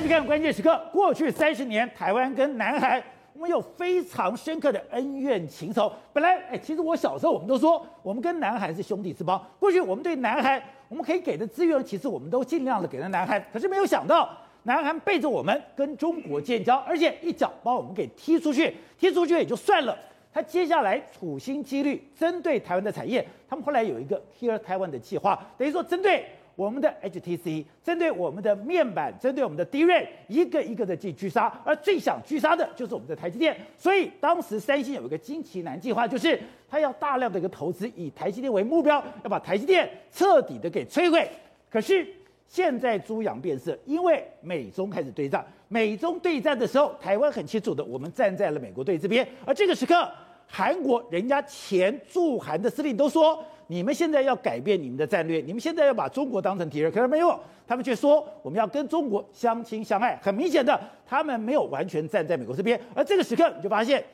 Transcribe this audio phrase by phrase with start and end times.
[0.00, 0.82] 欢迎看关键时刻。
[0.90, 2.98] 过去三十年，台湾跟南韩，
[3.34, 5.92] 我们有非常深刻的恩怨情仇。
[6.10, 9.38] 本来，哎，其实我小时候，我们都说我们跟南韩是兄弟之邦。
[9.58, 10.58] 过去我们对南韩，
[10.88, 13.44] 我们可以给的资源，其实我们都尽量的给了南韩。
[13.52, 14.26] 可是没有想到，
[14.62, 18.74] 南韩背着我们跟中国建交，而且一脚把我们给踢出去。
[18.98, 19.94] 踢出去也就算了，
[20.32, 26.24] 他接下来处心积虑针对台湾的产业，他们后来有一个 Here Taiwan 的计划，等于说针对。
[26.60, 33.56] 我们的 HTC 针对我们的面板，针对我们的 d r a 一个一个的去狙杀，而最想狙杀的就是我们的台积电。
[33.78, 41.26] 所以当时三星有一个惊奇男计划，就是他要大量的一个投资，以台积电为目标，要把台积电彻底的给摧毁。
[41.70, 42.06] 可是
[42.46, 49.26] 现在猪羊变色，因为美中开始对战，美中对战的时候，台湾很清楚的，我们站在了美国队这边。
[49.46, 50.06] 而这个时刻，
[50.46, 53.42] 韩国人家前驻韩的司令都说。
[53.70, 57.38] 你们现在要改变你们的战略，你们现在要把中国当成敌人，可是没有，
[57.68, 60.18] 他们却说我们要跟中国相亲相爱。
[60.20, 62.78] 很明显的，他们没有完全站在美国这边。
[62.96, 64.04] 而这个时刻，你就发现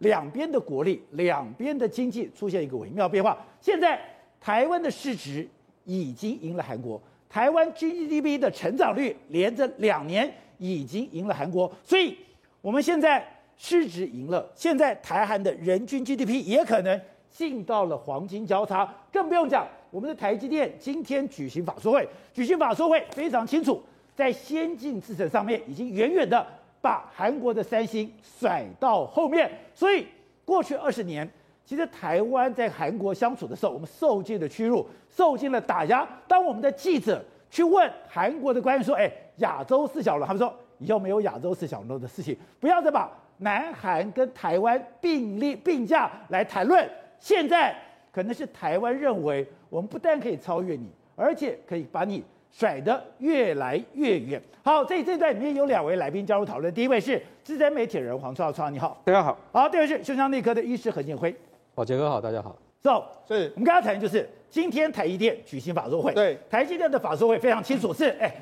[0.00, 3.42] 两边的国力、两边的经济出现一个微妙变化。
[3.62, 3.98] 现在
[4.38, 5.48] 台湾的市值
[5.84, 12.14] 已经赢了韩国，台湾 GDP 的成长率连着两年已经赢了韩国，所以
[12.60, 17.00] 我们现在市值赢了，现在台韩的人均 GDP 也可能。
[17.30, 23.80] 进到了黄金交叉，更不用讲，我们的台积电今天举行法说会，举行法说会非常清楚，
[24.14, 26.44] 在先进制程上面已经远远的
[26.80, 29.50] 把韩国的三星甩到后面。
[29.74, 30.06] 所以
[30.44, 31.28] 过去二十年，
[31.64, 36.06] 其实台湾在韩国相处的时候，我们受尽了屈辱，受尽了打压。
[36.26, 47.74] 当我们的记者去问韩国的官员说：“哎，亚洲四小龙，他们说以后没有亚洲四小龙的事情，不要再把南韩跟台湾并列并驾来谈论。”现在
[48.12, 54.40] 可能是台湾认为，我们不但可以超越你，而且可以把你甩得越来越远。
[54.62, 56.72] 好，这这段里面有两位来宾加入讨论。
[56.72, 59.38] 第一位是资深媒体人黄创创，你好，大家好。
[59.52, 61.34] 好，第二位是胸腔内科的医师何建辉，
[61.74, 62.56] 宝杰哥好，大家好。
[62.82, 68.34] So，是我们刚刚谈的就是今天台积电举行法说会，对，台积电的法说会非常清楚，是哎。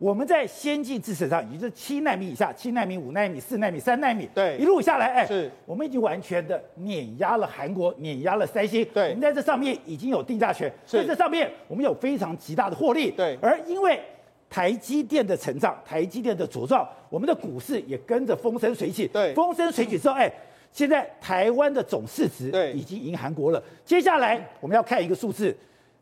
[0.00, 14.00] 我们在先进制程上，也就是七纳米以下，七纳米、五纳米、四纳米、三纳米，对，一路下来，哎，是，我们已经完全的碾压了韩国，碾压了三星，对，我们在这上面已经有定价权，在这上面我们有非常极大的获利，对，而因为
[14.48, 20.32] 台积电的成长，台积电的茁壮，我们的股市也跟着风生水起，对，风生水起之后，哎，
[20.72, 25.54] 现在台湾的总市值，对，已经赢韩国了，接下来我们要看一个数字。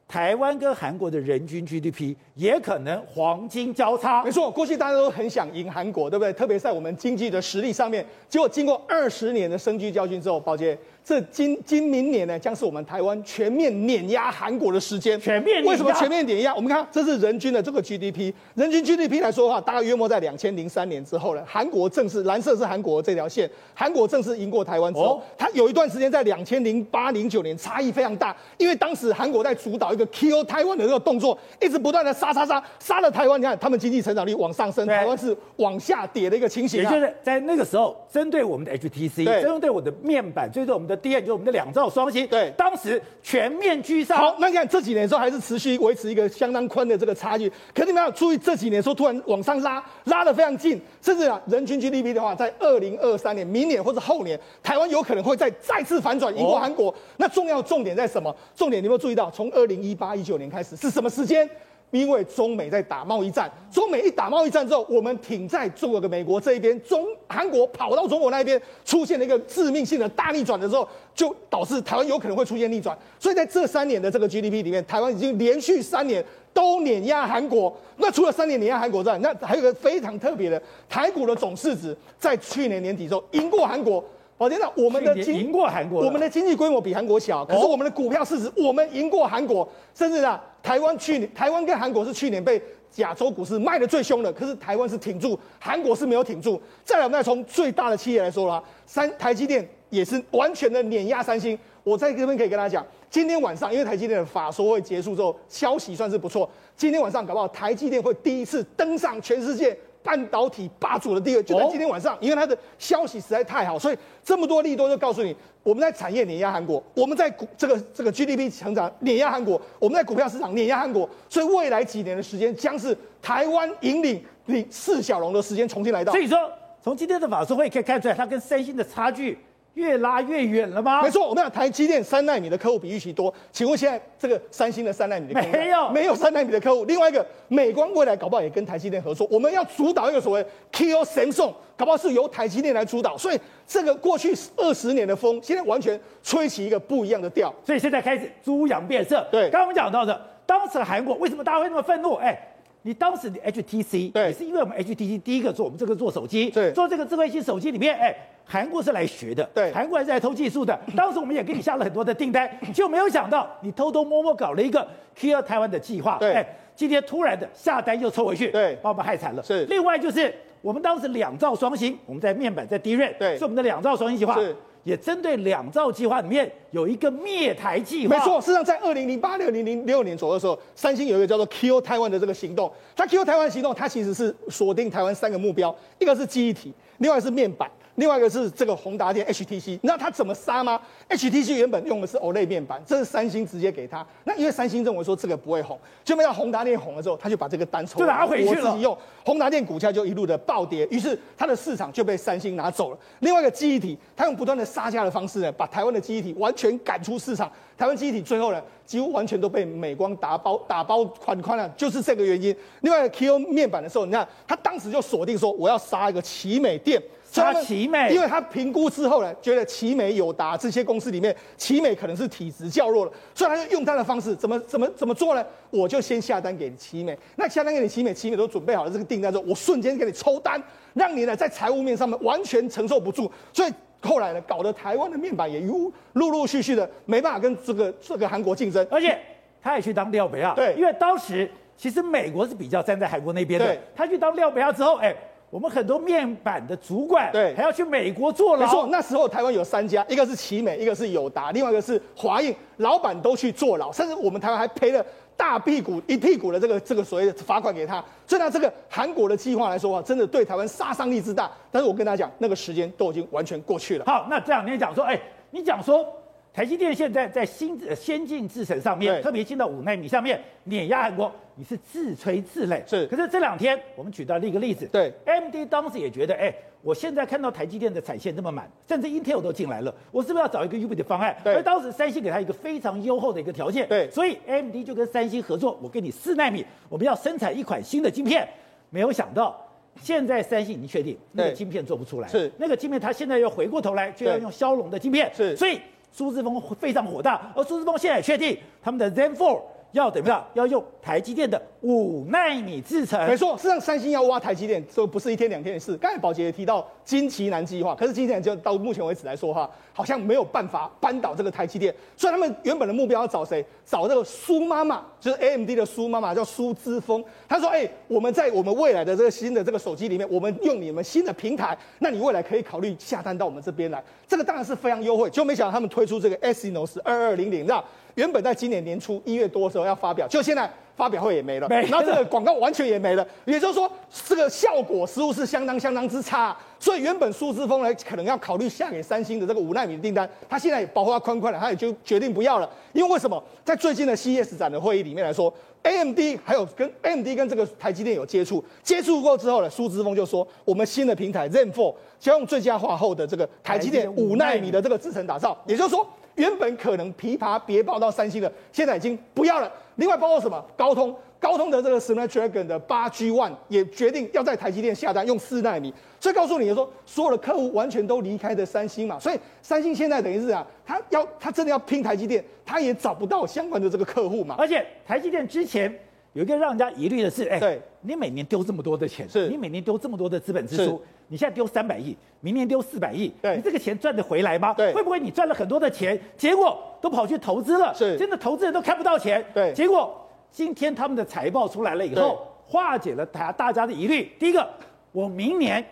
[0.08, 4.24] 台湾跟韩国的人均 GDP 也可能黄金交叉。
[4.24, 6.32] 没错，过去大家都很想赢韩国，对不对？
[6.32, 10.76] 特别在我们经济的实力上面，结果经过二十年的深具教训之后，宝杰。
[11.08, 15.18] 这今今明年呢，将是我们台湾全面碾压韩国的时间。
[15.18, 16.54] 全面为什么全面碾压？
[16.54, 21.42] 我们看，这是人均的这个 GDP，人均 GDP 来说的话，大概约莫在两千零三年之后呢。
[21.46, 33.40] 韩国正式蓝色是韩国这条线，韩国正式赢过台湾之后，哦、它有一段时间在两千零八零九年差异非常大，因为当时韩国在主导一个 Kill Taiwan 的这个动作，一直不断的杀杀杀杀了台湾。
[33.40, 36.92] 你看，他们经济成长率往上升，台湾是往下跌的一个情形、啊。
[36.92, 40.97] 也就是在那个时候，针对我们的 HTC，针对我的面板，针对我们的。
[40.98, 44.18] 第二就是我们的两兆双星，对，当时全面居上。
[44.18, 47.48] 好，那你看这几年的时候还是持续维持一个相当宽的这个差距。
[47.74, 56.94] 可是你们要注意，这几年说突然往上拉，拉得非常近，甚至啊，人均 GDP 的话，在二零二三年、明年或者后年，台湾有可能会再再次反转赢过韩国。
[57.16, 58.34] 那重要重点在什么？
[58.54, 61.48] 重点你有没有注意到，从二零一八一九年开始是什么时间？
[61.90, 72.96] 因为中美在打贸易战，中美一打贸易战之后，我们挺在中国的美国这一边，中韩国跑到中国那一边，出现了一个致命性的大逆转的时候，就导致台湾有可能会出现逆转。
[73.18, 77.74] 所以在这三年的这个 GDP 里面，台湾已经连续三年都碾压韩国。
[77.96, 84.04] 那除了三年碾压韩国之外，那还有一个非常特别的，台股的总市值在去年年底之后赢过韩国。
[84.38, 92.62] 宝杰，那我们的经赢过韩国，我们的经济规模比韩国小，可是我们的股票市值我们赢过韩国，甚至啊，台湾去年台湾跟韩国是去年被
[92.96, 96.60] 亚洲股市卖的最凶的，可是台湾是挺住，韩国是没有挺住。
[96.84, 101.58] 再来，我们再从最大的企业来说啦，三台积电也是完全的碾压三星。
[101.82, 109.76] 我在这边可以跟大家讲，今天晚上因为台积电的法说会结束之后，消息算是不错，今天晚上搞不好台积电会第一次登上全世界。
[110.08, 126.10] 半导体霸主的地位就在今天晚上，因为它的消息实在太好，所以这么多利多就告诉你，我们在产业碾压韩国，我们在股这个这个 GDP 成长碾压韩国，我们在股票市场碾压韩国，所以未来几年的时间将是台湾引领领四小龙的时间重新来到。
[126.10, 126.38] 所以说，
[126.82, 129.38] 从今天的法说会可以看出来，它跟三星的差距
[129.78, 131.02] 越拉越远了吗？
[131.02, 136.84] 没错，我们讲台积电三纳米的客户比预期多，请问现在这个三星的三纳米的客户没有没有三纳米的客户？
[136.86, 143.38] 另外一个美光未来搞不好也跟台积电合作，我们要主导一个所谓 Kill Samsung，搞不好是由台积电来主导，所以
[143.68, 149.24] 这个过去二十年的风，现在完全吹起一个不一样的调，所以现在开始猪羊变色。
[149.30, 152.14] 对，刚刚我们讲到的，当时韩国为什么大家会那么愤怒？
[152.14, 152.36] 哎。
[152.82, 158.14] 你当时的 HTC 对，也是因为我们 HTC 第一个做我们这个做手机，对，做这个智慧型手机里面，哎，
[158.44, 160.78] 韩国是来学的，对，韩国还是来偷技术的。
[160.96, 164.86] 当时我们也给你下了很多的订单， 就没有想到你偷偷摸摸搞了一个
[165.18, 169.42] Kill 台湾的计划，对，哎，今天突然的下单又抽回去，对，把我们害惨了。
[169.42, 170.32] 是，另外就是
[170.62, 174.38] 我们当时两兆双星，我们在面板在 DRAM，对，是我们的两兆双星计划。
[174.38, 174.54] 是。
[174.88, 178.40] 也针对两兆计划里面有一个灭台计划，没错。
[178.40, 182.72] 事实上，在二零零八、六零零六年左右的时候，三星有一个叫做 Kill Taiwan 的这个行动。
[182.96, 187.70] 它 Kill Taiwan 行动，它其实是锁定台湾三个目标，一个是记忆体，另外是面板。
[187.98, 194.06] 另外一个是这个宏达电 HTC，那它怎么杀吗？HTC 原本用的是 OLED 面板，这是三星直接给他。
[194.22, 198.66] 那因为三星认为说这个不会红，就没想到宏达电红了之后，他就把这个单抽，就拿回去了。
[198.66, 202.98] 我自己用宏达电股价就一路的暴跌，于是它的市场就被三星拿走了。
[203.18, 207.50] 另外一个记忆体，他用不断的杀价的方式呢，把台湾的记忆体完全赶出市场。
[207.76, 212.54] 台湾记忆体最后呢，几乎完全都被美光打包打包款款了，就是这个原因。
[212.82, 217.02] 另外 Q 面板的时候，你看他当时就锁定说，我要杀一个奇美电。
[217.30, 225.44] 杀奇美，因为他评估之后呢，觉得奇美、友达这些公司里面，奇美可能是体质较弱了，所以他就用他的方式，怎么怎么怎么做呢？
[225.70, 230.60] 我就先下单给奇美，那下单给你奇美，奇美都准备好了这个订单之后，我瞬间给你抽单，
[230.94, 239.18] 让你呢在财务面上面完全承受不住，所以后来呢，搞得台湾的面板也陆陆陆续续的没办法跟这个这个韩国竞争，而且
[239.60, 245.14] 他也去当廖北亚，对，因为当时其实美国是比较站在韩国那边的，他去当廖北亚之后，哎。
[245.50, 248.66] 我们很多面板的主管，对，还要去美国坐牢。
[248.66, 255.04] 没错，那时候台湾有三家，一个是奇美，一个是友达，另外一个是华映，老板都去坐牢，甚至我们台湾还赔了
[255.36, 258.04] 大屁股一屁股的这个这个所谓的罚款给他。
[258.26, 261.50] 所以呢，这个韩国的计划来说啊，真的对台湾杀伤力之大。
[261.70, 264.04] 但是我跟大家讲，那个时间都已经完全过去了。
[264.06, 265.18] 好，那这两天讲说，哎，
[265.50, 266.06] 你讲说。
[266.50, 272.80] 台积电现在在新先进制程上面，特别进到五纳米上面碾压韩国，你是自吹自擂。
[272.88, 281.36] 是，可是这两天我们举到了一个例子，对，AMD 当时也觉得，哎，我现在看到台积电的产线这么满，甚至 Intel 都进来了，我是不是要找一个 UB 的方案？
[281.42, 281.54] 对。
[281.56, 288.48] 而当时三星给他一个非常优厚的一个条件，对，所以 AMD 就跟三星合作，我给你四纳米，我们要生产一款新的晶片。
[288.90, 289.60] 没有想到，
[290.00, 295.80] 现在三星已经确定那个晶片做不出来，是那个晶片，他现在又回过头来就要用骁龙的晶片，是，所以。
[296.10, 299.60] 苏志峰非常火大，而苏志峰现在也确定他们的 Zen 4
[299.92, 300.44] 要怎么样？
[300.54, 303.18] 要用台积电的五奈米制程。
[303.26, 305.96] 没错，实上三星要挖台积电，这不是一天两天的事。
[305.96, 311.94] 刚才宝杰也提到金旗南计划，可是金旗南就到目前为止来说哈，好像没有办法扳倒这个台积电。
[312.16, 313.64] 所以他们原本的目标要找谁？
[313.86, 317.24] 找这个苏妈妈，就是 AMD 的苏妈妈，叫苏姿丰。
[317.48, 324.02] 他说：“哎、我们在我们未来的这个新的这个手机里面，我们用你们新的平台，那你未来可以考虑下单到我们这边来。
[324.26, 325.30] 这个当然是非常优惠。
[325.30, 327.82] 就没想到他们推出这个 Sinos 二二零零，让。
[328.18, 333.88] 原本在今年年初一月多的时候要发表，就现在发表会也没了，然后这个广告完全也没了，也就是说
[334.26, 336.56] 这个效果似乎是相当相当之差。
[336.80, 342.68] 所以原本苏姿丰呢可能要考虑下给三星的这个五纳米的订单，他现在也保护他宽宽了，他也就决定不要了。
[342.92, 343.40] 因为为什么？
[343.64, 345.54] 在最近的 CES 展的会议里面来说
[345.84, 356.04] ，AMD 还有跟 AMD 跟这个台积电有接触，接触过之后呢，苏之峰就说我们新的平台 Zen 4将用最佳化后的这个台积电五纳米的这个制程打造，也就是说。
[356.38, 359.70] 原本可能琵琶别报到三星的，现在已经不要了。
[359.96, 360.64] 另外包括什么？
[360.76, 365.92] 高通，高通的这个 Snapdragon 的八 G One 也决定要在台积电下单用四纳米。
[366.20, 369.18] 所以告诉你说，所有的客户完全都离开的三星嘛。
[369.18, 374.54] 所以三星现在等于是啊，他要他真的要拼台积电，他也找不到相关的这个客户嘛。
[374.56, 375.92] 而且台积电之前
[376.38, 381.02] 有一个让人家疑虑的是，哎，对，你每年丢这么多的钱，是你每年丢这么多的资本支出。
[381.26, 384.72] 你现在丢三百亿，明年丢四百亿，对，你这个钱赚得回来吗？
[384.72, 387.92] 对，会不会你赚了很多的钱，结果都跑去投资了？
[387.92, 389.44] 是，真的投资人都看不到钱。
[389.52, 390.16] 对，结果
[390.52, 394.30] 今天他们的财报出来了以后，化解了大大家的疑虑。
[394.38, 394.64] 第一个，
[395.10, 395.84] 我明年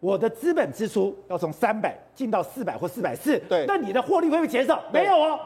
[0.00, 4.82] 我的资本支出要从三百进到四百或四百四，对，那你的获利会不会减少？
[4.92, 5.38] 没有哦，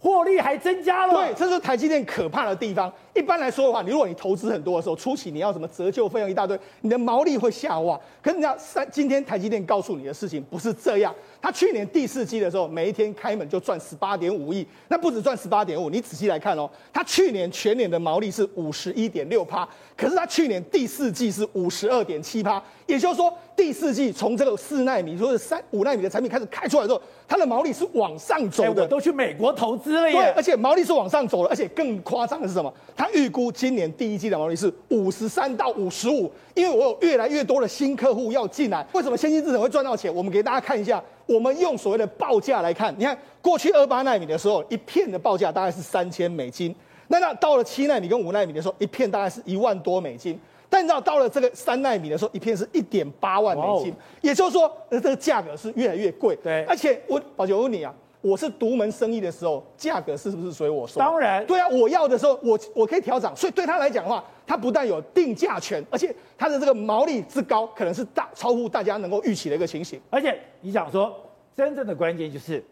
[0.00, 1.14] 获利还增加了。
[1.14, 2.92] 对，这是台积电可怕的地方。
[3.14, 7.98] 一般来说的话，你如果你投资很多的时候，初期你要什么折旧费用一大堆，你的毛利会下滑。
[8.22, 11.12] 可是你知道，三今天台积电告诉你的事情不是这样。
[11.40, 28.82] 他去年第四季的时候，每一天开门就赚十八点五亿，那不止赚十八点五，你仔细来看哦，他去年全年的毛利是五十一点六趴，可是他去年第四季是五十二点七趴，也就是说第四季从这个四纳米或者三五纳米的产品开始开出来之后，它的毛利是往上走的。
[28.82, 30.12] 我都去美国投资了耶。
[30.12, 32.72] 对，而且毛利是往上走了，而且更夸张的是什么？
[32.96, 38.84] 他预估今年第一季的毛利是五十三到五十五，因为我有越来越多的新客户要进来。
[38.92, 40.12] 为什么先进制程会赚到钱？
[40.12, 46.74] 我们给大家看一下，我们用所谓的报价来看，你看过去二八纳米的时候，一片的报价大概是三千美金，
[47.08, 50.40] 那那到了七纳米跟五纳米的时候，一片大概是一万多美金。
[50.70, 56.34] 但你知道到了这个三纳米的时候，一片是一点八万美金，也就是说，呃，这个价格是越来越贵。
[56.42, 57.94] 对，而且我宝姐，我问你啊。
[58.28, 61.00] 我是独门生意的时候，价格是不是随我说？
[61.00, 69.98] 当然，对啊，我要的时候，我我可以调涨，所以对他来讲的话，他不但有定价权，而且他的这个毛利之高，可能是大超乎大家能够预期的一个情形。
[70.10, 71.16] 而且你想说，
[71.56, 72.62] 真正的关键就是，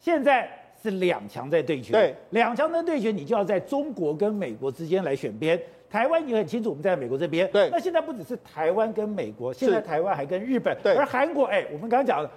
[0.00, 0.50] 现在
[0.82, 5.60] 是两强在对决，对，两强的对决，你就要在中国跟美国之间来选边。
[5.88, 7.70] 台湾你很清楚，我们在美国这边，对。
[7.70, 10.96] 那现在不只是台湾跟美国，现在台湾还跟日本，对。
[10.96, 12.28] 而韩国，哎，我们刚刚讲了。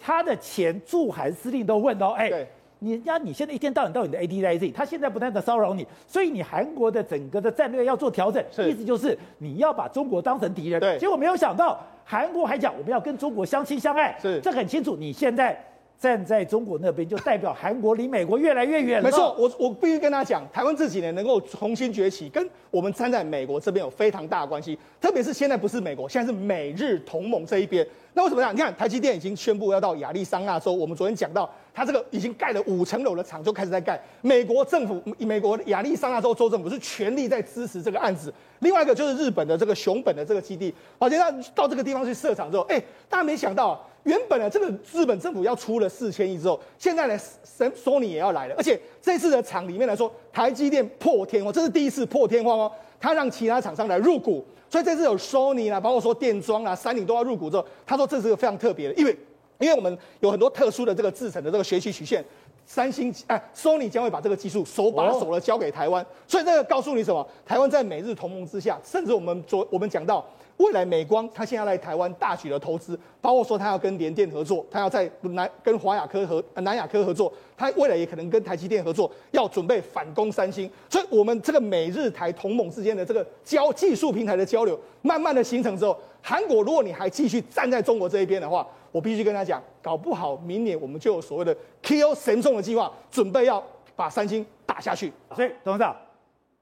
[0.00, 2.46] 他的前驻韩司令都问到：“哎，
[2.78, 10.80] 你家你现在一天到晚到你的 ADIZ，他现在不断的骚扰你，所以你韩国的整个的战略要做调整，意思就是你要把中国当成敌人。
[10.80, 14.96] 对，结果没有想到韩国还讲我们要跟中国相亲相爱，是，这很清楚。
[14.96, 15.62] 你现在
[16.00, 19.04] 站在中国那边，就代表韩国离美国越来越远了。
[19.04, 28.50] 没错，我我必须跟他讲，台湾这几年能够重新崛起，跟我们站在美国这边有非常大的关系，特别是现在不是美国，现在是美日同盟这一边。”那为什么呢？
[28.50, 30.72] 你看，台积电已经宣布要到亚利桑那州。
[30.72, 34.00] 我们昨天讲到，他这个已经盖了五层楼的厂，就开始在盖。
[34.22, 38.32] 美国政府，美国亚利桑那州州政府是全力在支持这个案子。
[38.60, 48.54] 另外一个就是日本的这个熊本的这个基地，而且他到这个地方去设厂之后，哎，大家没想到，原本呢这个日本政府要出了四千亿之后，现在呢，索索尼也要来了。
[48.58, 54.44] 而且这次的厂里面来说，台积电破天荒，这是第一次破天荒哦，他让其他厂商来入股。
[54.68, 59.16] 所以这次有 Sony 啦，包括说电装啦、三菱都要入股之后，他说这是个非常特别的，因为
[59.60, 62.24] 因为我们有很多特殊的这个制成的这个学习曲线，
[62.66, 67.24] 三星哎 Sony 将会把这个技术手把手的交给台湾，所以这个告诉你什么？
[67.46, 70.24] 台湾在美日同盟之下，甚至我们昨我们讲到。
[70.56, 80.70] 未来美光，它现在来台湾大举的投资，包括说它要跟联电合作，它要在南跟华亚科和南亚科合作，它未来也可能跟台积电合作，要准备反攻三星。
[80.90, 93.62] 所以，我们这个美日台同盟之间的这个交技术平台的交流，慢慢的形成之后，韩国如果你还继续站在中国这一边的话，我必须跟他讲，搞不好明年我们就有所谓的 Kill 神众的计划，准备要
[93.94, 95.12] 把三星打下去。
[95.34, 95.96] 所以，董事长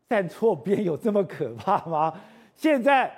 [0.08, 2.12] 站错边有这么可怕吗？
[2.54, 3.10] 现在。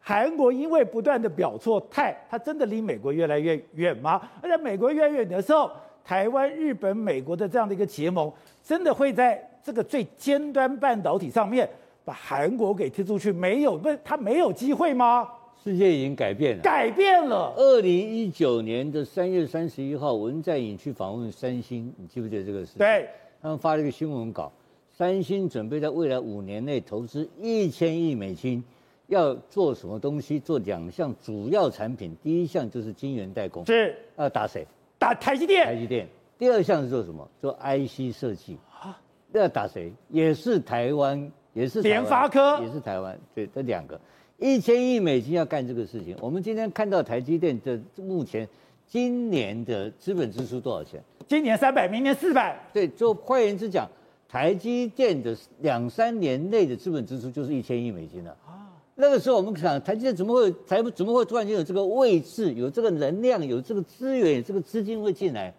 [0.00, 4.18] 韩国因为不断的表错态，它真的离美国越来越远吗？
[4.40, 5.70] 而且美国越来越远的时候，
[6.02, 8.32] 台湾、日本、美国的这样的一个结盟，
[8.62, 11.68] 真的会在这个最尖端半导体上面
[12.06, 13.30] 把韩国给踢出去？
[13.30, 15.28] 没有，不，它没有机会吗？
[15.64, 17.52] 世界已经改变了，改变了。
[17.56, 22.78] 二零一九年的三月三十一号，文在寅去访问三星，你记不记得这个事？
[22.78, 23.08] 对，
[23.42, 24.52] 他们发了一个新闻稿，
[24.90, 28.62] 三星准备在未来五年内投资一千亿美金。
[29.08, 30.38] 要做什么东西？
[30.38, 34.66] 做两项主要产品，第一项就是晶圆代工，是要打谁？
[34.98, 35.64] 打台积电。
[35.64, 36.06] 台积电。
[36.38, 37.26] 第二项是做什么？
[37.40, 39.00] 做 IC 设计啊？
[39.32, 39.90] 要打谁？
[40.10, 43.18] 也是台湾，也是联发科，也是台湾。
[43.34, 43.98] 对，这两个
[44.38, 46.16] 一千亿美金要干这个事情。
[46.20, 48.48] 我们今天看到台积电的目前
[48.86, 51.02] 今年的资本支出多少钱？
[51.26, 52.56] 今年三百，明年四百。
[52.72, 53.88] 对，就换言之讲，
[54.28, 58.30] 台积电的两三年内的资本支出就是一千亿美金了。
[58.46, 58.64] 啊
[59.00, 65.54] 那个时候我们想，台积电怎么会才怎么会突然间有这个位置，有这个能量，有这个资源，有这个资金会进来？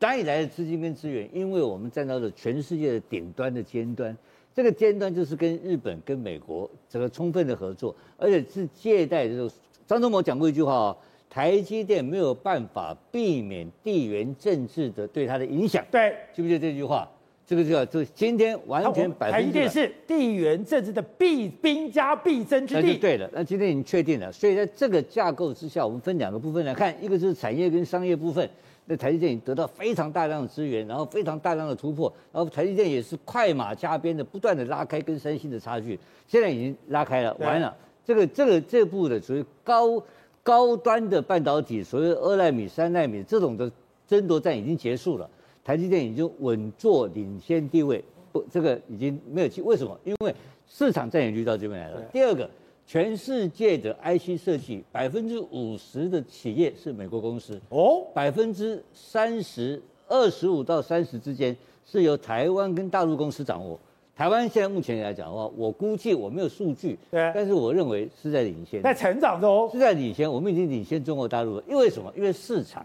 [0.00, 1.28] 哪里来的资金跟资源？
[1.32, 4.16] 因为我们站到了全世界的顶端的尖端，
[4.54, 9.48] 这个尖端就是跟日本、跟美国这个充分的合作，而且是借贷的时候。
[9.86, 10.96] 张忠谋讲过一句话哦，
[11.28, 15.84] 台积电没有办法避免地缘政治的对它的影响。
[15.90, 17.08] 对，记不记得这句话？
[17.44, 19.42] 这个叫就今天完全百分之百。
[19.42, 22.80] 台积电是地缘政治的必兵家必争之地。
[22.80, 24.30] 那就对了，那今天已经确定了。
[24.30, 28.48] 所以在这个架构之下，我们分两个部分来看，一个是产业跟商业部分。
[28.90, 35.96] 那台积电已经得到非常大量的资源，然后非常大量的突破，然后台积电也是快马加鞭的不断的拉开跟三星的差距。
[36.26, 37.72] 现在已经拉开了，完了。
[38.04, 40.02] 这个这个这部的属于高
[40.42, 43.70] 高端的半导体，所谓二纳米、三纳米这种的
[44.08, 45.30] 争夺战已经结束了。
[45.62, 49.62] 台积电已经稳坐领先地位，不，这个已经没有机。
[49.62, 49.96] 为什么？
[50.02, 50.34] 因为
[50.66, 52.02] 市场占有率到这边来了。
[52.12, 52.50] 第二个，
[52.92, 61.56] 全世界的 IC 设计百分之五十的企业是美国公司哦，百分之三十二十五到三十之间
[61.86, 63.78] 是由台湾跟大陆公司掌握。
[64.16, 70.28] 台湾现在目前来讲的话，我估计我没有数据，对，但是我认为是在领先，在成长中，是在领先。
[70.28, 72.12] 我们已经领先中国大陆了，因为什么？
[72.16, 72.84] 因为市场，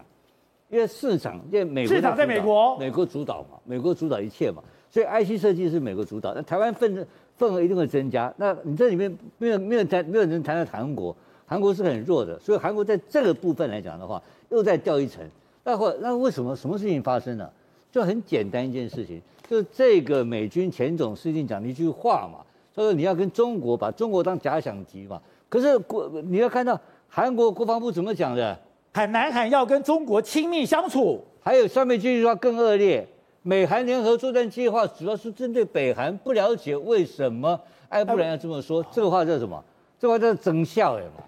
[0.70, 6.32] 因为市场，因为美国市场在美国，美国主导嘛，美国主导一切嘛，所以 IC 设计是美国主导。
[6.32, 7.04] 那台湾份
[7.36, 8.32] 份额一定会增加。
[8.36, 11.14] 那你这里面没有没有谈没有人谈到韩国，
[11.46, 15.22] 韩国是很弱的，所以韩国在这个部分来讲的话，又再掉一层。
[15.64, 17.52] 那或那为什么什么事情发生了？
[17.92, 19.20] 就很简单一件事情。
[19.48, 25.20] 就这个美军前总司令讲的一句话嘛，他说你要跟中国把中国当假想敌嘛。
[25.48, 26.78] 可是国你要看到
[27.08, 28.58] 韩国国防部怎么讲的，
[28.92, 31.22] 喊南韩要跟中国亲密相处。
[31.40, 33.06] 还有上面这句话更恶劣，
[33.46, 39.62] 美韩联合作战计划主要是针对北韩，不了解为什么艾布兰要这么说，这个话叫什么？
[40.00, 41.24] 这个话叫增效哎嘛，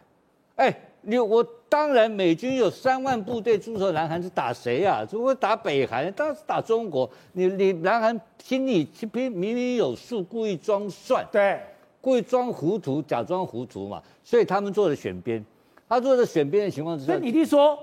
[0.57, 0.81] 哎。
[1.03, 5.07] 你我当然，美军有三万部队驻守南韩是打谁啊？
[5.13, 7.09] 如果打北韩，当然是打中国。
[7.33, 11.61] 你你南韩心里明明明有数，故意装蒜，对，
[12.01, 14.03] 故意装糊涂，假装糊涂嘛。
[14.25, 15.43] 所以他们做了选边，
[15.89, 17.79] 他做的选边的情况之下，所以你弟说，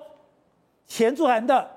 [0.86, 1.68] 前驻韩的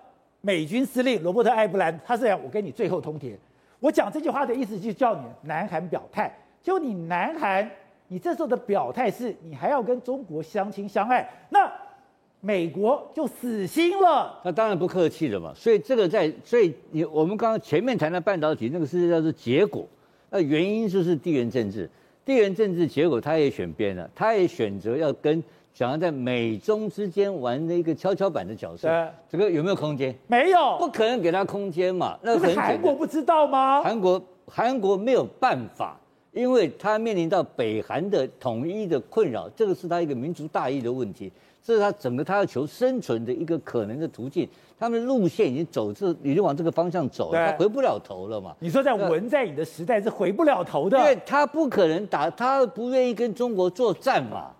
[0.40, 3.36] 美军司令罗伯特·艾布兰，他是讲我跟你最后通牒。
[3.80, 7.68] 我讲这句话的意思，就叫你南韩表态，就你南韩。
[8.10, 11.70] 你这时候的表态是，你还要跟中国相亲相爱，那
[12.40, 14.40] 美国就死心了。
[14.42, 15.52] 那当然不客气了嘛。
[15.54, 19.86] 所以这个在，所以你我们刚刚前面谈的半导体那个是叫做结果，
[20.30, 21.90] 那原因就是地缘政治，
[22.24, 25.42] 地缘政治结果他也选边了，他也选择要跟
[25.78, 28.88] 想要在美中之间玩的一个跷跷板的角色。
[29.30, 30.12] 这个有没有空间？
[30.26, 32.18] 没有，不可能给他空间嘛。
[32.20, 33.80] 那是韩国不知道吗？
[33.80, 35.96] 韩国韩国没有办法。
[36.32, 41.30] 因为他面临到北韩的统一的困扰，这个是他一个民族大义的问题，
[41.62, 44.48] 这是他整个他要求生存的一个可能的途径。
[44.76, 48.52] 他们的路线已经走这，已经往这个方向走了，他回不了头了嘛。
[48.58, 54.50] 你说在文在寅的时代是回不了头的，因为他不可能打，他不愿意跟中国作战嘛。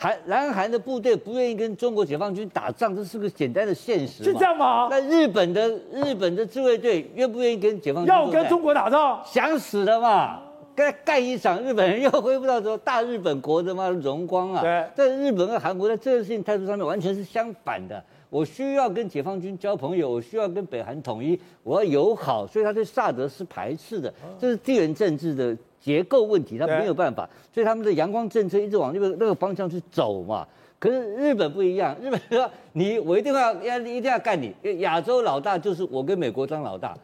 [0.00, 4.22] 韩南韩的部队不愿意跟中国解放军打仗，这是个简单的现实。
[4.22, 4.86] 是这样吗？
[4.88, 9.20] 那日本的日本的自卫队愿不愿意跟解放军要跟中国打仗？
[9.26, 10.42] 想死了嘛。
[10.76, 14.62] 再干一场，日本人又恢复到说大日本国的嘛荣光啊！
[14.62, 18.00] 对，在日本和韩国在这个事情态度上面完全是相反的。
[18.30, 24.14] 我需要跟解放军交朋友，我需要跟北韩统一，我要友好，所以他对萨德是排斥的。
[24.38, 25.56] 这是地缘政治的
[25.88, 30.46] 结构问题，他没有办法，所以他们的阳光政策一直往那个那个方向去走嘛。
[30.78, 36.94] 可是日本不一样，日本说你我一定要要一定要干你，亚洲老大就是我跟美国当老大。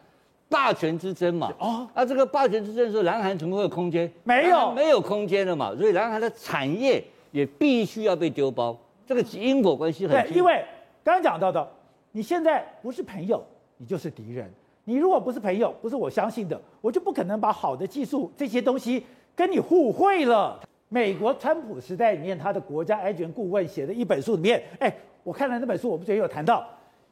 [0.47, 4.09] 霸权之争嘛，哦，那、啊、这个霸权之争说南韩怎么会有空间？
[4.23, 10.15] 没有，没有空间了嘛，所以南韩的产业也必须要被丢包，这个因果关系很。
[10.23, 10.63] 对，因为
[11.03, 11.67] 刚刚讲到的，
[12.11, 13.43] 你现在不是朋友，
[13.77, 14.49] 你就是敌人。
[14.85, 19.03] 你如果不是朋友，不是我相信的，我就不可能把好的技术这些东西
[19.35, 20.59] 跟你互惠了。
[20.89, 26.63] 美国川普时代里面，他的国家安全顾问写的一本书里面，哎，我看了那本书，我不觉得有谈到。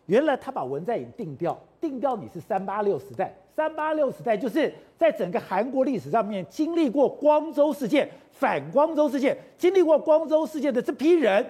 [0.05, 11.43] 原来他把文在寅定掉，定掉你是三八六时代，三八六时代就是在整个韩国历史上面经历过光州事件、反光州事件，经历过光州事件的这批人。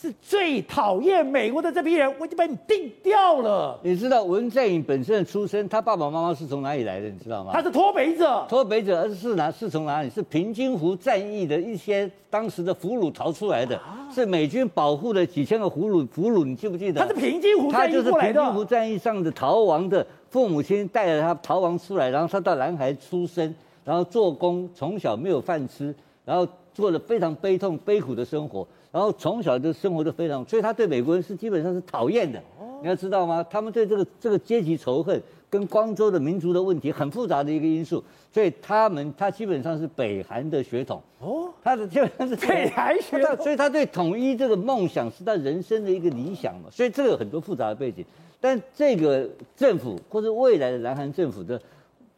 [0.00, 3.76] 是最讨厌美国的这批人，我已经把你定掉了。
[3.82, 7.08] 你知道文在寅本身的出身，他爸爸妈妈是从哪里来的？
[7.08, 7.50] 你知道吗？
[7.52, 8.46] 他是脱北者。
[8.48, 9.50] 脱北者，而是哪？
[9.50, 10.08] 是从哪里？
[10.08, 16.06] 是平津湖战役的一些当时的俘虏逃出来的，啊、是美军保护了几千个俘虏。
[16.06, 17.00] 俘虏，你记不记得？
[17.00, 18.02] 他是平津湖战役过来的。
[18.02, 23.52] 他就是平津湖战役上的逃亡的父母亲带着他逃亡出来，然后他到南海出生，
[23.84, 25.92] 然后做工，从小没有饭吃，
[26.24, 28.64] 然后过了非常悲痛悲苦的生活。
[28.98, 32.42] 然后从小就生活的非常，所以他对美国人是基本上是讨厌的。
[32.82, 33.46] 你要知道吗？
[33.48, 41.00] 他们对这个这个阶级仇恨跟光州的民族的问题很复杂的一个因素，所以他们他基本上是北韩的血统。
[41.20, 46.68] 哦，他的基本上是北韩血统，所以他对统一这个梦想是他人生的一个理想嘛。
[46.68, 48.04] 所以这个有很多复杂的背景，
[48.40, 51.60] 但这个政府或者未来的南韩政府的。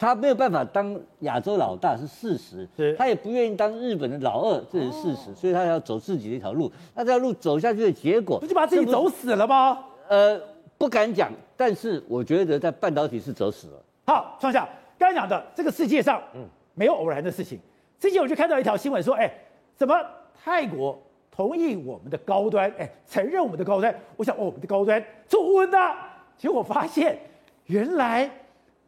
[0.00, 6.72] 他没有办法当亚洲老大是事实，他也不愿意当日本的老二，这是事实，所以他要走自己的一条路。
[6.94, 9.78] 那这条路走下去的结果，不就把自己走死了吗？
[10.08, 10.40] 呃，
[10.78, 13.82] 不敢讲，但是我觉得在半导体是走死了。
[14.06, 14.66] 好，创下
[14.98, 17.60] 刚才讲的这个世界上，嗯，没有偶然的事情。
[17.98, 19.30] 之前我就看到一条新闻说，哎，
[19.76, 19.94] 怎么
[20.42, 20.98] 泰国
[21.30, 23.94] 同意我们的高端，哎，承认我们的高端？
[24.16, 25.78] 我想，哦，我们的高端做温的，
[26.38, 27.18] 结果发现。
[27.66, 28.28] 原来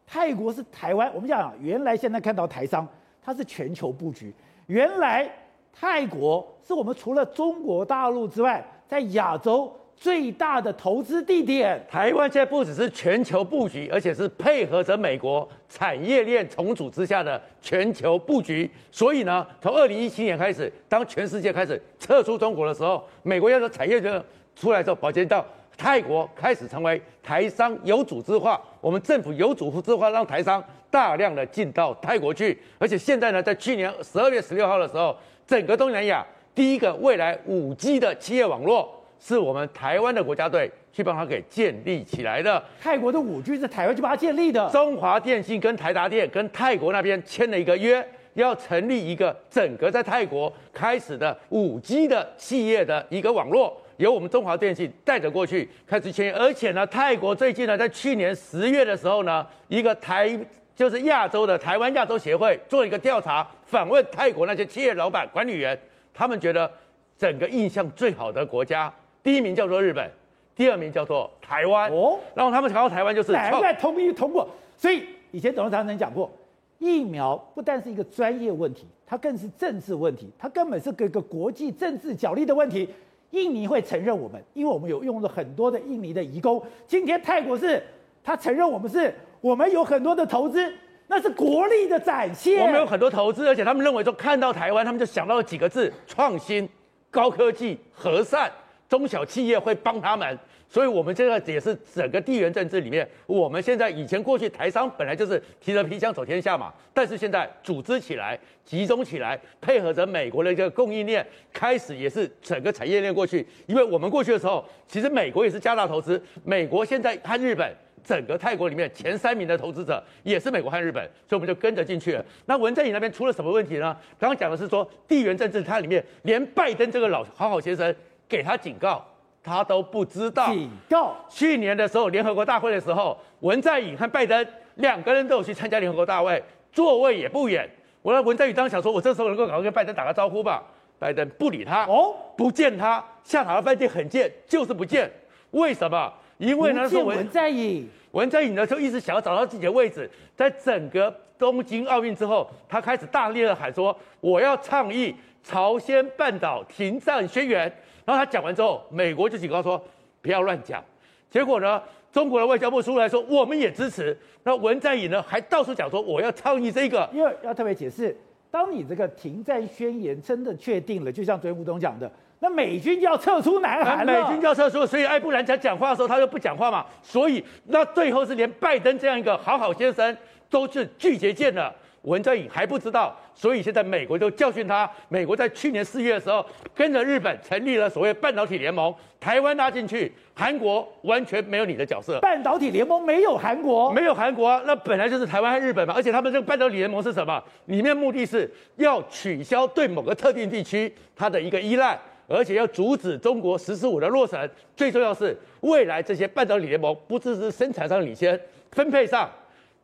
[0.05, 2.87] 泰国是台湾，我们讲啊，原来现在看到台商，
[3.21, 4.33] 它是全球布局。
[4.67, 5.29] 原来
[5.71, 11.83] 泰国是我们除了中国大陆之外，在亚洲最大的投资地点。
[11.89, 18.69] 台湾现在不只是全球布局，而且是配合着美国产业链重组之下的全球布局。
[18.91, 24.23] 所以呢，从二零一七年开始，当全世界开始撤出中国的时候，美国要的产业链
[24.55, 25.43] 出来之后，保监到。
[25.77, 35.15] 泰国开始成为台商有组织化，我们政府有组织化，让台商大量的进到泰国去，而且现在呢，在去年十二月十六号的时候，
[35.47, 38.87] 整个东南亚第一个未来五 G 的企业网络，
[39.19, 42.63] 是我们台湾的国家队去帮他给建立起来的。
[42.79, 44.69] 泰国的五 G 是台湾去帮他建立的。
[44.69, 53.75] 中华电信跟台达电跟泰国那边签了一个约，要成立一个整个在泰国开始的五 G 的企业的一个网络。
[53.97, 60.37] 由我们中华电信带着过去开始签约，而且呢，泰国最近呢，在去年十月的时候呢，一个台
[60.75, 65.79] 就是亚洲的台湾亚洲协会做一个调查，访问泰国那些企业老板、管理员，
[66.13, 66.69] 他们觉得
[67.17, 70.09] 整个印象最好的国家，第一名叫做日本，
[70.55, 71.91] 第二名叫做台湾。
[71.91, 74.49] 哦，然后他们想到台湾就是难怪通一通过。
[74.75, 76.31] 所以以前董事长曾讲过，
[76.79, 82.89] 疫苗不但是一个专业问题，它更是政治问题，它根本是个个国际政治角力的问题。
[83.33, 86.63] 印尼会承认我们，因为我们有用了很多的印尼的移工。
[86.85, 87.83] 今天泰国是，
[88.23, 90.71] 他承认我们是，我们有很多的投资，
[91.07, 92.61] 那是国力的展现。
[92.61, 96.69] 我们有很多投资，而且他们认为说看到台湾，他们就想到了几个字：创新、
[97.09, 98.51] 高科技、和善，
[98.87, 100.37] 中小企业会帮他们。
[100.69, 113.45] 所以，我们现在也是整个地缘政治里面，我们现在以前过去台商本来就是提着皮箱走天下嘛，但是现在组织起来、集中起来，配合着美国的一个供应链，开始也是整个产业链过去。
[113.67, 117.71] 因为我们过去的时候，其实美国也是加大投资，美国现在和日本
[118.03, 122.25] 整个泰国里面前三名的投资者也是美国和日本，所以我们就跟着进去了。
[122.47, 123.95] 那文在寅那边出了什么问题呢？
[124.17, 127.95] 刚刚讲的是说地缘政治，它里面连拜登这个老好好先生
[128.27, 129.07] 给他警告。
[129.43, 130.47] 他都不知道。
[130.47, 131.15] 警告。
[131.27, 137.69] 去年的时候，联合国大会的时候，文在寅和拜登两个人都有去参加联合国大会，座位也不远。
[138.01, 140.63] 我让文在寅当时想说，我这时候能够赶快跟拜登打个招呼吧。
[140.99, 145.11] 拜登不理他，哦，不见他，下塔的饭店很贱，就是不见。
[145.51, 146.13] 为什么？
[146.37, 150.09] 因为呢，说文在寅，文在寅呢就一直想要找到自己的位置。
[150.35, 157.71] 在整个东京奥运之后，他开始大力的喊说，我要倡议朝鲜半岛停战宣言。
[158.05, 159.81] 然后他讲完之后，美国就警告说
[160.21, 160.83] 不要乱讲。
[161.29, 164.15] 结果呢，中国的外交部出来说我们也支持。
[164.43, 167.09] 那文在寅呢还到处讲说我要倡议这个。
[167.13, 168.15] 因为要特别解释，
[168.51, 174.13] 当你这个停战宣言真的确定了，就像昨天吴董讲的，那美军就要撤出南韩了。
[174.13, 176.85] 美军就要撤出，所以艾布兰讲讲话的时候他就不讲话嘛。
[177.01, 180.15] 所以那最后是连拜登这样一个好好先生
[180.49, 181.73] 都是拒绝见了。
[182.03, 184.89] 文在寅还不知道，所以现在美国就教训他。
[185.09, 192.19] 美国在去年四月的时候，跟着日本成立了所谓半导体联盟，台湾拉进去，韩国完全没有你的角色。
[192.19, 195.93] 半导体联盟没有韩国，没有韩国啊，那本来就是台湾和日本嘛。
[195.95, 197.41] 而且他们这个半导体联盟是什么？
[197.65, 204.49] 里面目的是要取消对某个特定地区它的一个依赖，而且要阻止中国“十四五”的落成。
[204.75, 208.37] 最重要是，未来这些半导体联盟不只是生产上领先，
[208.71, 209.29] 分配上，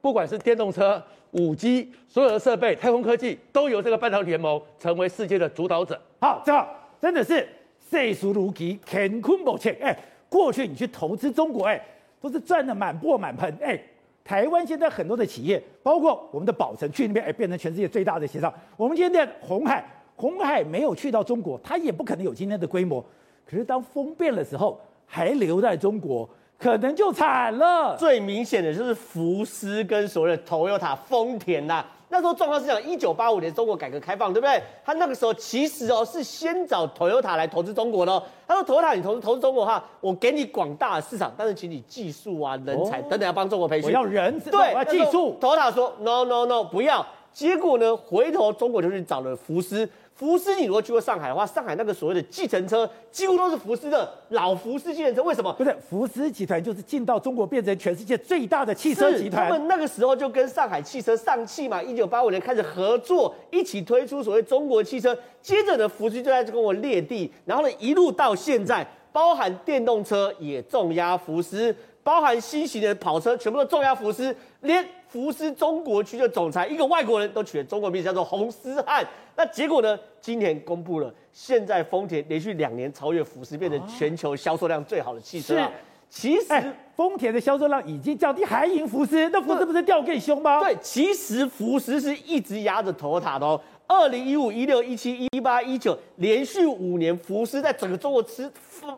[0.02, 1.02] 不管是电动车。
[1.34, 5.96] 五 G 所有的设备、太空科技都由这个半导体联盟成为世界的主导者。
[6.20, 6.68] 好，正好
[7.00, 7.48] 真的是
[7.80, 9.70] 岁数如棋，乾坤莫测。
[9.80, 9.96] 哎，
[10.28, 11.80] 过去你去投资中国，哎，
[12.20, 13.56] 都是赚得满钵满盆。
[13.62, 13.80] 哎，
[14.24, 18.52] 台湾现在很多的企业，包括我们的宝成，去那边哎变成全世界最大的协商。
[18.76, 19.86] 我们今天的鸿海，
[20.16, 23.06] 红海没有去到中国，它也不可能有今天的规模。
[23.46, 26.28] 可是当风变的时候，还留在中国。
[26.60, 27.96] 可能就惨了。
[27.98, 31.86] 最明显的就是福斯跟所谓的 Toyota 丰田呐、啊。
[32.12, 34.62] 那时候状况是讲，一九八五年中国改革开放，对不对？
[34.84, 38.22] 他那个时候其实哦是先找 Toyota 来投资中国的、哦。
[38.48, 43.90] 他说，Toyota 你投资投资中国的话，我给你广大的市场，但是请你技术啊、人才等等要帮中国培训。
[43.90, 45.38] 我要人，对，我要技术。
[45.40, 47.06] Toyota 说 No No No 不要。
[47.32, 49.88] 结果呢，回头中国就去找了福斯。
[50.20, 55.24] 福斯，你如果去过上海的话，上海那个所谓的计程车几乎都是福斯的老福斯计程车。
[55.24, 55.54] 为什么？
[55.54, 59.48] 不是福斯集团就是进到中国变成全世界最大的汽车集团。
[59.48, 65.18] 他们那个时候就跟上海汽车上汽嘛，一九八五年开始合作，一起推出所谓中国汽车。
[65.42, 74.86] 接着呢，福斯就在这跟我列地，然后呢一路到现在，包含电动车也重压福斯，包含新型的跑车全部都重压福斯，连。
[75.10, 79.04] 福斯中国区的总裁，一个外国人都取了中国名字，叫做洪思汉。
[79.36, 79.98] 那结果呢？
[80.22, 85.72] 今年公布了，现在丰田连续两年超越福斯，变成全球销售量最好的汽车啊。
[86.12, 86.54] 其实。
[86.54, 90.60] 哎丰田的销售量已经降低，还赢福斯，那福斯不是掉更凶吗？
[90.60, 93.60] 对，其实福斯是一直压着 Toyota 的哦。
[93.90, 98.50] 二零一五、一六、一七、一八、一九，连续五年，福斯在整个中国吃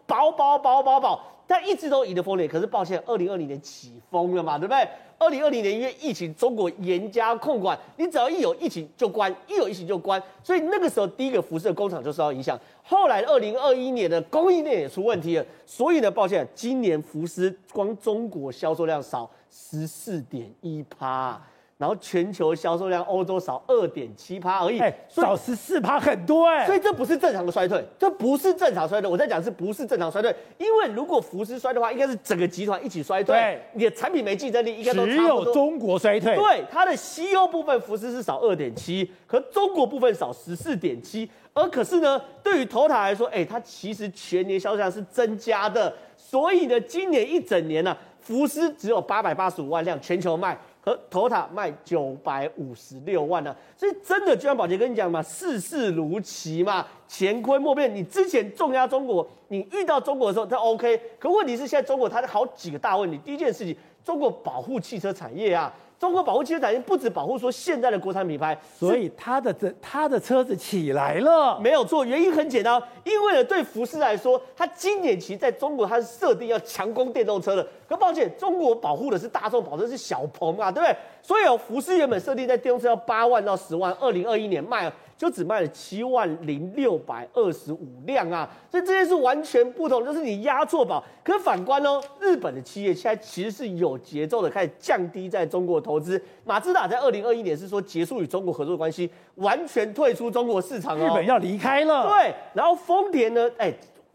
[0.06, 2.47] 饱饱饱饱饱，但一直都赢得丰田。
[2.47, 4.86] 可是抱歉，二零二零年起风了嘛，对不对？
[5.17, 12.60] 二零二零年因为疫情，中国严加控管，你只要一有疫情就关，一有疫情就关，所以那个时候第一个福斯的工厂就受到影响。
[12.84, 21.41] 后来二零二一年的供应链也出问题了，所以呢，抱歉，今年福斯光中国销售量少十四点一趴。
[21.82, 29.10] 然后全球销售量，欧洲少二点七趴而已，哎，少十四趴很多哎，所以这不是正常的衰退，这不是正常衰退。
[29.10, 30.32] 我在讲是不是正常衰退？
[30.60, 36.36] 因为如果福斯衰退的话，应该是整个集团一起衰退，对，你的产品没竞争力，应该都只有中国衰退。
[36.36, 50.56] 对，它的西欧部分福斯是少二点七，可中国部分少十四点七，而可是呢，对于 Toyota 来说，哎，它其实全年销售量是增加的，所以呢，今年一整年呢、啊，福斯只有八百八十五万辆全球卖。
[50.82, 57.94] 和头塔卖九百五十六万呢、所以真的就像宝杰跟你讲嘛，世事如棋嘛，乾坤莫变。
[57.94, 63.17] 你之前重压中国，你遇到中国的时候它 OK，可问题是现在中国它的好几个大问题。
[63.20, 65.72] 第一件事情，中国保护汽车产业啊。
[66.02, 72.04] 中国保护汽车产业不止保护说现在的国产品牌，所以他的这它的车子起来了，没有错。
[72.04, 77.64] 原因很简单，因为呢，对福斯来说，它今年其实在中国它是设定要强攻电动车的。
[77.88, 80.96] 可抱歉，中国保护的是大众，保的是小鹏啊，对不对？
[81.22, 84.92] 所以哦，福斯原本设定在电动车要八万到十万，二零二一年卖。
[85.21, 91.03] 就只卖了七万零六百二十五辆啊，所以这些是完全不同，就是你押错宝。
[91.23, 96.19] 可是反观哦，日本的企业现在其实是有节奏的开始降低在中国投资。
[96.43, 102.07] 马自达在二零二一年是说结束与中国合作的关系，完全退出中国市场哦，日本要离开了。
[102.07, 103.71] 对，然后丰田呢，哎，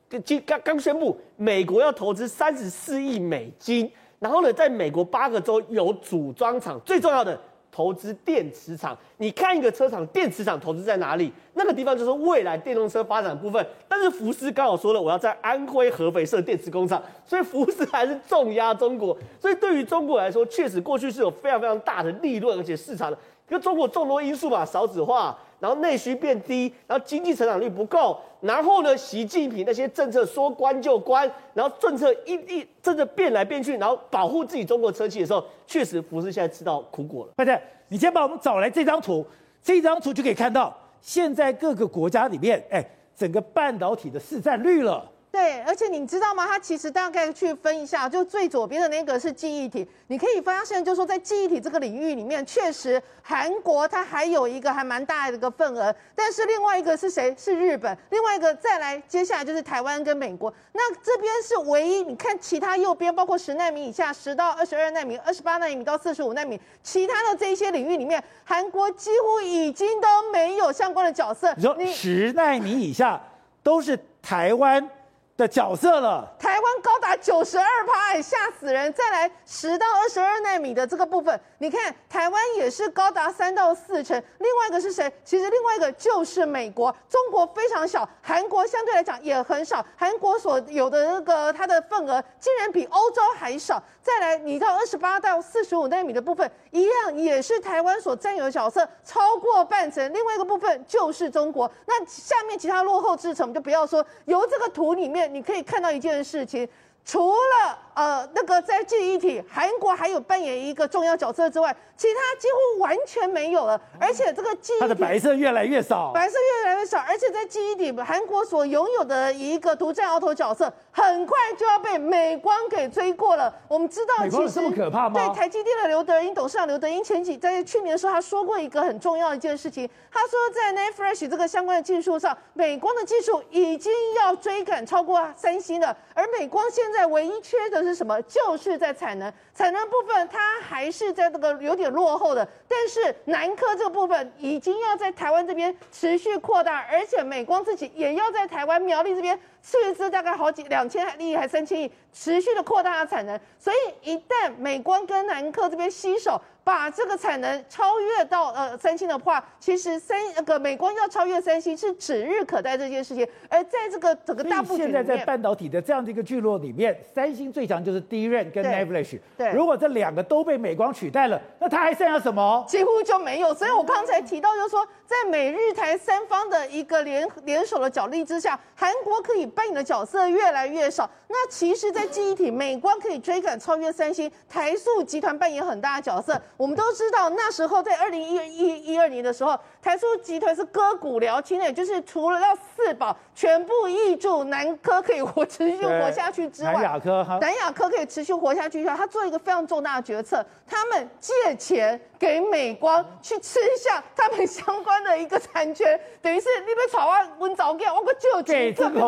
[0.09, 3.89] 刚刚刚宣布美国要投资三十四亿美金，
[4.19, 7.41] 然后呢，在美国八个州有组装厂，最重要的。
[7.77, 11.31] 投资电池厂，你看一个车厂电池厂投资在哪里？
[11.53, 13.65] 那个地方就是未来电动车发展部分。
[13.87, 19.15] 但是福斯刚好说了，我要在安徽合肥设电池工厂，所以福斯还是重压中国。
[19.39, 23.19] 所以对于中国来说，确实过去是有非常非常大的利润，而且市场的，
[23.51, 25.39] 因为中国众多因素嘛，少子化。
[25.59, 37.33] 然后内需变低，然后经济成长率不够，然后呢，习近平那些政策说关就关，然后政策一一政策变来变去，然后保护自己中国车企的时候，确实福斯现在吃到苦果了。
[37.37, 39.27] 快点，你先把我们找来这张图，
[39.63, 42.85] 这张图就可以看到现在各个国家里面，哎，
[43.17, 45.11] 整个半导体的市占率了。
[45.37, 46.47] 对，而且你知道吗？
[46.47, 57.35] 它其实大概去分一下，就最左边的那个是记忆体，你可以发现，就是说在记忆体这个领域里面，确实韩国它还有一个还蛮大的一个份额，但是另外一个是谁？
[57.37, 60.51] 是日本，另外一个再来，接下来就是台湾跟美国。
[60.73, 71.53] 那这边是唯一，你看其他右边，包括十纳米以下，十到二十二纳米，二十八纳米到四十五纳米，其他的这一些领域里面，韩国几乎已经都没有相关的角色。
[71.57, 73.23] 你说十纳米以下
[73.63, 74.89] 都是台湾
[75.37, 78.91] 的角色了，台湾高达九十二趴，吓死人！
[78.95, 84.17] 再来十到二十二奈米的这个部分，你看台湾也是高达三到四成。
[84.39, 85.13] 另外一个是谁？
[85.25, 89.85] 其实另外一个就是美国，中国非常小，韩国相对来讲也很少。
[89.95, 93.83] 韩国所有的那个它的份额竟然比欧洲还少。
[94.01, 100.11] 再来，你到二十八到四十五奈米的部分，一样也是台湾所占有的角色超过半成。
[100.15, 101.71] 另外一个部分就是中国。
[101.87, 104.03] 那下面其他落后制程，我们就不要说。
[104.25, 105.26] 由这个图里面。
[105.29, 106.67] 你可以看到一件事情，
[107.07, 113.81] 除了呃那个在记忆体，韩国还有扮演一个重要角色之外，其他几乎完全没有了。
[114.01, 116.99] 而且这个记忆体，它的白色越来越少，白色越来越少。
[116.99, 123.55] 而且在记忆体，韩国所拥有的一个独占鳌头角色，很快就要被美光给追过了。
[123.69, 125.15] 我们知道，美光这么可怕吗？
[125.15, 135.97] 对，台积电的刘德英董事长刘德英前几在去年的时候，他说过一个很重要的一件事情，他说在 NAND Flash 这个相关的技术上，美光的技术已经要追赶超过三星了。
[136.13, 138.21] 而美光现在在唯一缺的是什么？
[138.23, 139.31] 就是在产能。
[139.55, 153.39] 产能部分，它还是在这个有点落后的，但是南科这个部分已经要在台湾这边持续扩大，而且美光自己也要在台湾苗栗这边斥资大概好几两千亿还三千亿，持续的扩大它的产能。
[153.59, 163.27] 所以一旦美光跟南科这边携手，把这个产能超越到呃三星的话，其实三那个美光要超越三星是指日可待这件事情。
[163.49, 169.19] 而在这个整个大布局里面，现在在半导体的这样的一个聚落里面，三星最强就是 DRAM 跟 NAND Flash。
[169.37, 169.49] 对。
[169.49, 172.65] 对如果这两个都被美光取代了，那它还剩下什么？
[172.69, 173.53] 几乎就没有。
[173.53, 181.09] 所以我刚才提到，就是说，在美日台三方的一个联联手的角力之下，韩国可以扮演的角色越来越少。
[181.29, 186.41] 那其实，在记忆体，美光可以追赶超越三星，台塑集团扮演很大的角色。
[186.59, 209.01] 我们都知道，那时候在二零一一一二年的时候，台塑集团是割骨疗亲，的就是除了要四宝全部挹注南科可以活持续活下去之外，南亚科哈，南亚科可以持续活下去之外，他做一个非常重大的决策，他们借钱给美光去吃下他们相关的一个产权，等于是你被炒完温早给我个救急，这个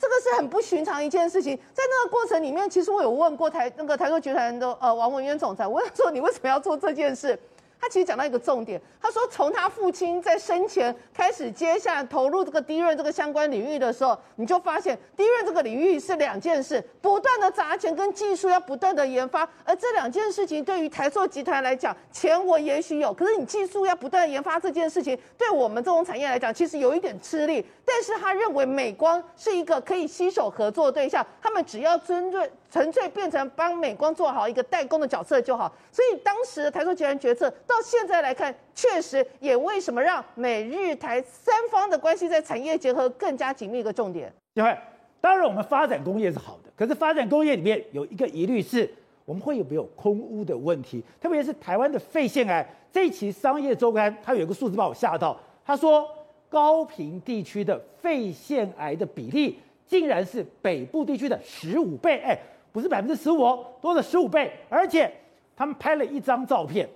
[0.00, 1.54] 这个是很不寻常一件事情。
[1.74, 7.38] 在那个过程里面，其实我有问过台那个台塑集团的呃王文渊总裁，我问他说，你为什么要做这件事？
[7.80, 27.64] 他其实讲到一个重点，他说从他父亲在生前开始接下投入这个 DRAM 这个相关领域的时候，你就发现 DRAM 这个领域是两件事，不断的砸钱跟技术要不断的研发，而这两件事情对于台塑集团来讲，钱我也许有，可是你技术要不断的研发这件事情，对我们这种产业来讲，其实有一点吃力。
[27.84, 35.70] 但是他认为美光是一个可以携手合作对象，他们只要针对纯粹变成帮美光做好一个代工的角色就好。
[35.90, 44.32] 所以当时的台塑集团决策到现在来看，确实也为什么让美日台三方的关系在产业结合更加紧密一个重点。
[44.54, 44.76] 因为
[45.20, 48.88] 当然我们发展工业是好的，可是发展工业里面有一个疑虑是，
[49.24, 51.02] 我们会有没有空污的问题？
[51.20, 56.08] 特别是台湾的肺腺癌，这一期商业周刊它有一个数字把我吓到，他说。
[56.50, 59.56] 高屏地区的肺腺癌的比例，
[59.86, 62.36] 竟然是北部地区的十五倍，哎，
[62.72, 64.52] 不是百分之十五哦，多了十五倍。
[64.68, 65.12] 而且
[65.56, 66.88] 他们拍了一张照片，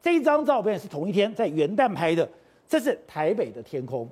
[0.00, 2.28] 这一张照片是同一天在元旦拍的，
[2.68, 4.08] 这是台北的天空，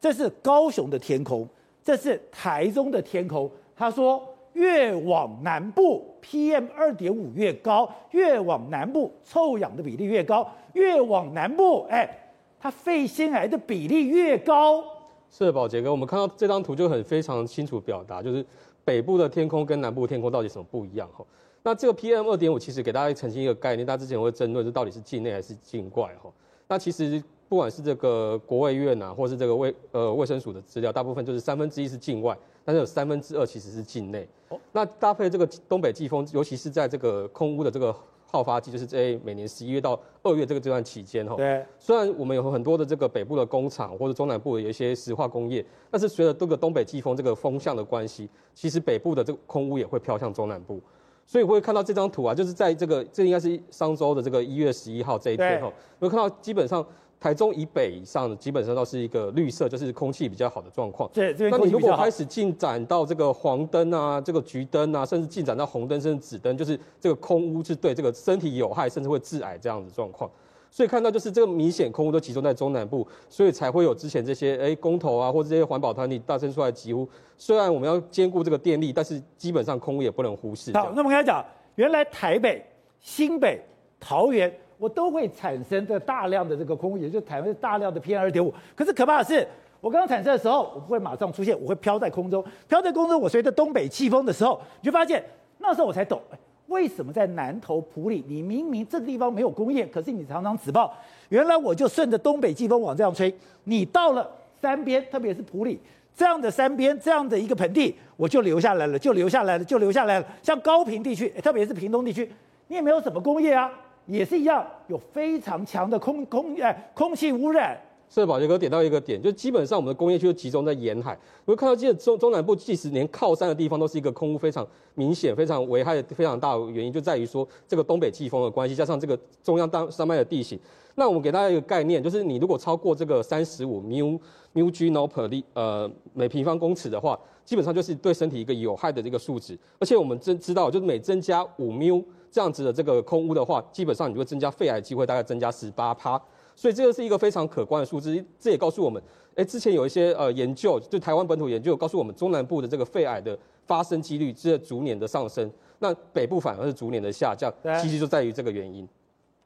[0.00, 1.48] 这是高雄的天空，
[1.82, 3.50] 这是台中的天空。
[3.76, 12.20] 他说，越往南部 PM 二点五越高，越往南部臭氧的比例越高，越往南部，哎。
[12.60, 14.82] 它肺腺癌的比例越高，
[15.30, 18.42] 是的，宝杰哥，我们看到这张图就很非常清楚表达，就是
[18.84, 21.24] 北部的天空跟南部的天空到底什么不一样哈。
[21.62, 26.30] 那这个 PM 二点五其实给大家澄清一个概念，大家之前会争论这到底是境内还是境外哈。
[26.68, 34.28] 那其实不管是这个国卫院呐，或是这个卫呃卫生署的资料，大部分就是三分之一是境外，但是有三分之二其实是境内。
[34.72, 37.94] 那搭配这个东北季风，尤其是在这个空污的这个。
[38.34, 41.36] 爆发季就是在每年十一月到二月这个这段期间哈。
[41.36, 41.64] 对。
[41.78, 50.80] 虽然我们有很多的这个北部的工厂或者中南部的有一些石化工业，但是随着这个东北季风这个风向的关系，其实北部的这个空污也会飘向中南部。
[51.24, 56.84] 所以会看到这张图啊，就是在这个这应该是上周的这个一月十一号这一天哈，会看到基本上。
[57.24, 61.08] 台中以北以上的基本上都是一个绿色，就是空气比较好的状况。
[61.10, 70.30] 对，那你如果开始进展到这个黄灯啊，这个橘灯啊，甚至进展到红灯甚至紫灯，就是这个空污是对这个身体有害，甚至会致癌这样子状况。
[70.70, 77.08] 所以看到就是这个明显空污都集中在中南部，所以才会有之前这些哎公投啊，或者这些环保团体大声出来疾呼。
[77.38, 80.70] 虽然我们要兼顾这个电力，但是基本上空污也不能忽视。
[80.74, 81.42] 好，那我们刚才讲，
[81.76, 82.62] 原来台北、
[83.00, 83.64] 新北、
[83.98, 84.54] 桃园。
[84.84, 88.52] 我都会产生的大量的这个空污，也就是台湾大量的 PM 二点五。
[88.76, 89.48] 可是可怕的是，
[89.80, 93.18] 我刚刚产生的时候，我不会马上出现，我会飘在空中，飘在空中。
[93.18, 95.24] 我随着东北季风的时候，你就发现
[95.56, 96.20] 那时候我才懂，
[96.66, 100.92] 为什么在南投埔里，你明明这个地方没有工业，可是你常常紫爆。
[101.30, 105.80] 原来我就顺着东北季风往这样吹，你到了山边，特别是埔里
[106.14, 110.26] 这样的山边，这样的一个盆地，我就留下来了，就留下来了，就留下来了。
[110.42, 112.30] 像高屏地区，特别是屏东地区，
[112.68, 113.70] 你也没有什么工业啊。
[114.06, 117.80] 也是一样，有非常强的空空哎空气污染。
[118.06, 121.18] 是宝杰哥点到一个点，就基本上我们的工业区就集中在沿海。
[121.44, 124.64] 我会看到，其实中中南部即使连靠山的地方，都是一个空污非常
[124.94, 130.56] 明显、非常危害非常大的原因，就在于说这个东北季风的关系，加上这个中央当山脉的地形。
[130.94, 134.20] 那我们给大家一个概念，就是你如果超过这个三十五 mu
[134.52, 139.58] mu g no per 立呃每平方公尺的话，基本上就是对身体一个有害的这个数值。
[139.80, 146.20] 而且我们真知道，就是每增加五 mu 这样子的这个空屋的话，基本上你会增加肺癌机会大概增加十八趴，
[146.56, 148.12] 所以这个是一个非常可观的数字。
[148.40, 149.00] 这也告诉我们，
[149.36, 158.84] 哎，之前有一些呃研究，就台湾本土研究告诉我们，中南部的这个肺癌的发生几率是逐年的上升，那北部反而是逐年的下降，其实就在于这个原因。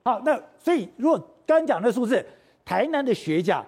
[0.05, 2.25] 好，那所以如果刚讲的数字，
[2.65, 3.63] 台南的学甲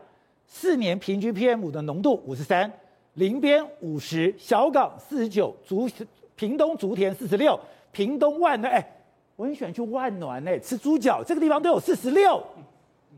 [0.47, 2.73] 四年平均 PM 的浓度五十三，
[3.13, 5.87] 林边五十，小港四十九，竹
[6.37, 7.61] 屏东竹田四十六，
[7.93, 8.97] 屏东万的哎。
[9.41, 12.39] 我很喜欢去万峦呢，吃猪脚，这个地方都有四十六。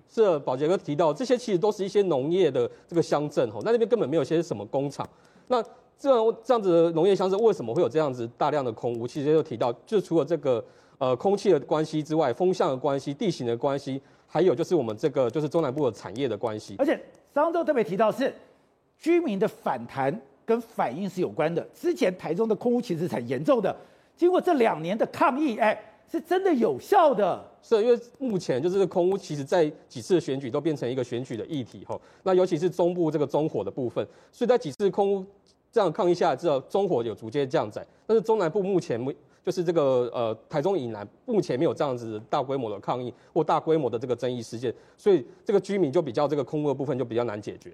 [0.08, 5.04] 是宝杰哥提到，这些其实都是一些农业的这个乡镇吼，那那边根本没有些什么工厂。
[5.48, 5.60] 那
[5.98, 9.04] 这样这样子的农业乡镇，为什么会有这样子大量的空污？
[9.04, 10.64] 其实就提到，就除了这个
[10.98, 16.76] 呃空气的关系之外，风向的关系、地形的关系，还有就是我们这个就是中南部的产业的关系。
[16.78, 16.96] 而且
[17.34, 18.32] 上周特别提到是
[18.96, 21.66] 居民的反弹，跟反应是有关的。
[21.74, 23.74] 之前台中的空污其实很严重的，
[24.16, 25.76] 经过这两年的抗议，哎，
[26.12, 27.42] 是真的有效的。
[27.62, 31.98] 是，因为目前就是空屋，其实在几次选举都变成一个选举的议题吼。
[32.22, 35.24] 那尤其是中部这个中火的部分，所以在几次空屋
[35.72, 39.16] 这样抗议下来之后，中火有逐渐降载，但是中南部目前没。
[39.44, 47.72] 就是这个呃，台中以南目前没有这样子大规模的抗议或大规模的这个争议事件，所以这个居民就比较这个空屋的部分就比较难解决。